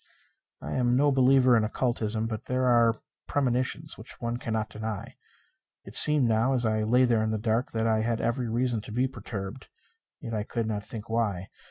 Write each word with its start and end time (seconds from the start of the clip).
I 0.63 0.71
am 0.73 0.95
no 0.95 1.11
believer 1.11 1.55
in 1.55 1.63
occultism, 1.63 2.25
but 2.25 2.45
there 2.45 2.65
are 2.65 2.95
premonitions 3.27 3.99
which 3.99 4.19
one 4.19 4.37
cannot 4.37 4.71
deny. 4.71 5.15
It 5.83 5.95
seemed 5.95 6.27
now 6.27 6.53
as 6.53 6.65
I 6.65 6.81
lay 6.81 7.05
there 7.05 7.21
in 7.21 7.29
the 7.29 7.37
dark 7.37 7.71
that 7.73 7.85
I 7.85 8.01
had 8.01 8.19
every 8.19 8.49
reason 8.49 8.81
to 8.81 8.91
be 8.91 9.07
perturbed, 9.07 9.69
yet 10.19 10.33
I 10.33 10.41
could 10.41 10.65
not 10.65 10.83
think 10.83 11.07
why. 11.07 11.49